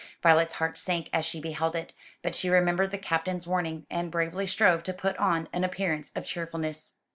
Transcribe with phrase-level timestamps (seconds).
[0.23, 1.93] Violet's heart sank as she beheld it:
[2.23, 6.25] but she remembered the Captain's warning, and bravely strove to put on an appearance of
[6.25, 6.95] cheerfulness.